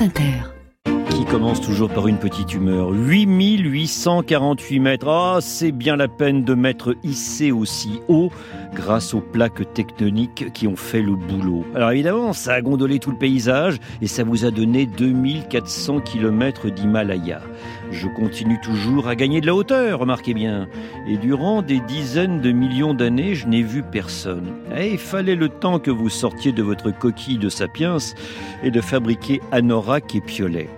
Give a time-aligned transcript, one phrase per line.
[0.00, 0.59] France Inter
[1.30, 2.90] commence toujours par une petite humeur.
[2.90, 5.08] 8848 mètres.
[5.08, 8.30] Ah, c'est bien la peine de mettre hissé aussi haut
[8.74, 11.64] grâce aux plaques tectoniques qui ont fait le boulot.
[11.74, 16.68] Alors évidemment, ça a gondolé tout le paysage et ça vous a donné 2400 km
[16.68, 17.42] d'Himalaya.
[17.92, 20.68] Je continue toujours à gagner de la hauteur, remarquez bien.
[21.08, 24.52] Et durant des dizaines de millions d'années, je n'ai vu personne.
[24.76, 27.98] Et il fallait le temps que vous sortiez de votre coquille de sapiens
[28.62, 30.68] et de fabriquer anorak et piolet.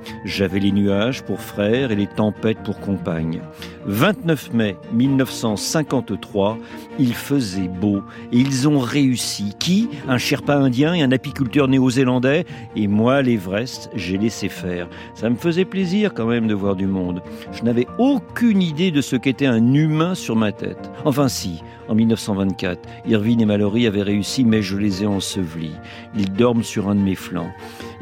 [0.42, 3.42] J'avais les nuages pour frères et les tempêtes pour compagnes.
[3.86, 6.58] 29 mai 1953,
[6.98, 8.02] il faisait beau
[8.32, 9.54] et ils ont réussi.
[9.60, 9.88] Qui?
[10.08, 12.44] Un Sherpa indien et un apiculteur néo-zélandais?
[12.74, 14.88] Et moi, l'Everest, j'ai laissé faire.
[15.14, 17.22] Ça me faisait plaisir quand même de voir du monde.
[17.52, 20.90] Je n'avais aucune idée de ce qu'était un humain sur ma tête.
[21.04, 25.76] Enfin si, en 1924, Irvine et Mallory avaient réussi mais je les ai ensevelis.
[26.16, 27.52] Ils dorment sur un de mes flancs.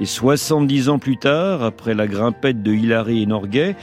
[0.00, 3.76] Et 70 ans plus tard, après la grimpette de Hilary et Norgay,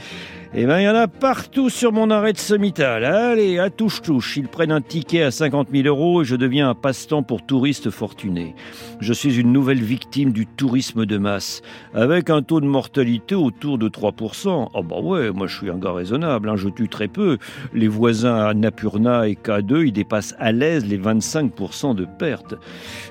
[0.54, 3.04] eh ben, il y en a partout sur mon arrêt de sommital.
[3.04, 4.38] Allez, à touche-touche.
[4.38, 7.90] Ils prennent un ticket à 50 000 euros et je deviens un passe-temps pour touristes
[7.90, 8.54] fortunés.
[9.00, 11.60] Je suis une nouvelle victime du tourisme de masse,
[11.92, 14.68] avec un taux de mortalité autour de 3%.
[14.72, 16.56] Oh bah ouais, moi je suis un gars raisonnable, hein.
[16.56, 17.36] je tue très peu.
[17.74, 22.54] Les voisins à Napurna et K2, ils dépassent à l'aise les 25% de pertes.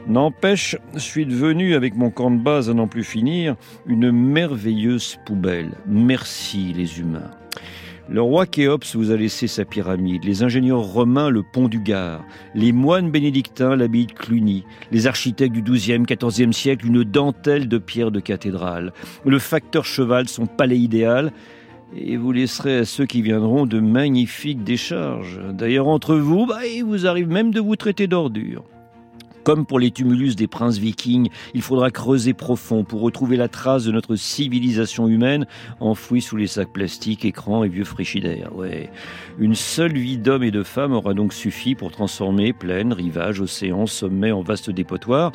[0.08, 5.18] N'empêche, je suis devenu, avec mon camp de base à n'en plus finir, une merveilleuse
[5.26, 5.70] poubelle.
[5.86, 7.27] Merci les humains.
[8.10, 12.24] Le roi Khéops vous a laissé sa pyramide, les ingénieurs romains le pont du Gard,
[12.56, 17.78] les moines bénédictins l'abbaye de Cluny, les architectes du XIIe, XIVe siècle une dentelle de
[17.78, 18.94] pierre de cathédrale,
[19.26, 21.34] le facteur cheval son palais idéal,
[21.98, 25.42] et vous laisserez à ceux qui viendront de magnifiques décharges.
[25.54, 28.64] D'ailleurs, entre vous, bah, il vous arrive même de vous traiter d'ordure.
[29.48, 33.86] Comme pour les tumulus des princes vikings, il faudra creuser profond pour retrouver la trace
[33.86, 35.48] de notre civilisation humaine
[35.80, 38.54] enfouie sous les sacs plastiques, écrans et vieux frigidaires.
[38.54, 38.90] Ouais.
[39.40, 43.86] Une seule vie d'homme et de femme aura donc suffi pour transformer plaine, rivage, océan,
[43.86, 45.32] sommet en vaste dépotoir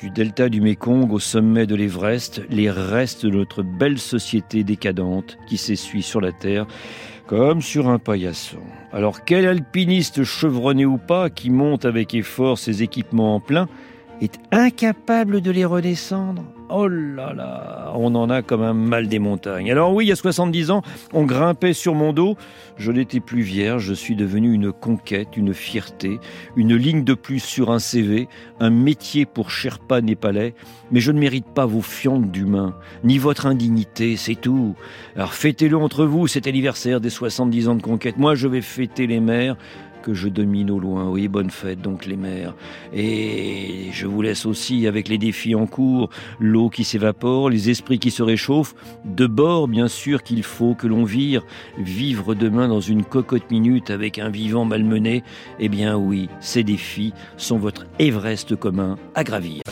[0.00, 5.38] du delta du Mékong au sommet de l'Everest, les restes de notre belle société décadente
[5.48, 6.66] qui s'essuie sur la Terre
[7.28, 8.56] comme sur un paillasson.
[8.90, 13.68] Alors quel alpiniste chevronné ou pas qui monte avec effort ses équipements en plein
[14.20, 19.18] est incapable de les redescendre Oh là là, on en a comme un mal des
[19.18, 19.70] montagnes.
[19.72, 20.82] Alors oui, il y a 70 ans,
[21.14, 22.36] on grimpait sur mon dos.
[22.76, 26.20] Je n'étais plus vierge, je suis devenu une conquête, une fierté,
[26.56, 28.28] une ligne de plus sur un CV,
[28.60, 30.52] un métier pour Sherpa népalais.
[30.90, 34.74] Mais je ne mérite pas vos fientes d'humains, ni votre indignité, c'est tout.
[35.16, 38.18] Alors fêtez-le entre vous, cet anniversaire des 70 ans de conquête.
[38.18, 39.56] Moi, je vais fêter les mers
[40.02, 41.08] que je domine au loin.
[41.08, 42.54] Oui, bonne fête donc les mers.
[42.92, 46.10] Et je vous laisse aussi avec les défis en cours,
[46.40, 50.86] l'eau qui s'évapore, les esprits qui se réchauffent, de bord bien sûr qu'il faut que
[50.86, 51.44] l'on vire,
[51.78, 55.22] vivre demain dans une cocotte minute avec un vivant malmené.
[55.58, 59.62] Eh bien oui, ces défis sont votre Everest commun à gravir.